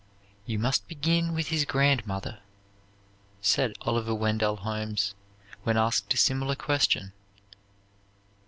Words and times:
"You 0.47 0.57
must 0.57 0.87
begin 0.87 1.31
with 1.35 1.49
his 1.49 1.63
grandmother," 1.63 2.39
said 3.39 3.75
Oliver 3.81 4.15
Wendell 4.15 4.55
Holmes, 4.55 5.13
when 5.61 5.77
asked 5.77 6.11
a 6.15 6.17
similar 6.17 6.55
question. 6.55 7.13